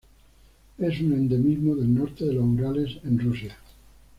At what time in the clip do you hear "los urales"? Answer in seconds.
2.33-2.97